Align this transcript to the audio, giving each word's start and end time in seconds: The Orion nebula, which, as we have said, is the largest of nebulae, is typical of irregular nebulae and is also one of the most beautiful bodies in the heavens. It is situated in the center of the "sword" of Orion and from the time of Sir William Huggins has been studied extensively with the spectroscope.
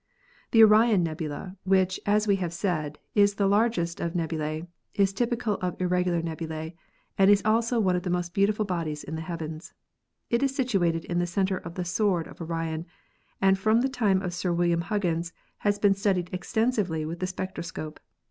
The 0.49 0.63
Orion 0.63 1.03
nebula, 1.03 1.57
which, 1.63 1.99
as 2.07 2.25
we 2.27 2.37
have 2.37 2.53
said, 2.53 2.97
is 3.13 3.35
the 3.35 3.45
largest 3.45 3.99
of 3.99 4.15
nebulae, 4.15 4.65
is 4.95 5.13
typical 5.13 5.59
of 5.61 5.79
irregular 5.79 6.23
nebulae 6.23 6.73
and 7.19 7.29
is 7.29 7.43
also 7.45 7.79
one 7.79 7.95
of 7.95 8.01
the 8.01 8.09
most 8.09 8.33
beautiful 8.33 8.65
bodies 8.65 9.03
in 9.03 9.13
the 9.13 9.21
heavens. 9.21 9.75
It 10.31 10.41
is 10.41 10.55
situated 10.55 11.05
in 11.05 11.19
the 11.19 11.27
center 11.27 11.57
of 11.57 11.75
the 11.75 11.85
"sword" 11.85 12.25
of 12.27 12.41
Orion 12.41 12.87
and 13.39 13.59
from 13.59 13.81
the 13.81 13.89
time 13.89 14.23
of 14.23 14.33
Sir 14.33 14.51
William 14.51 14.81
Huggins 14.81 15.33
has 15.59 15.77
been 15.77 15.93
studied 15.93 16.31
extensively 16.33 17.05
with 17.05 17.19
the 17.19 17.27
spectroscope. 17.27 17.99